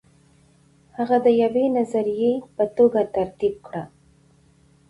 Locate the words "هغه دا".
0.97-1.23